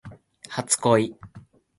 [0.49, 1.15] 初恋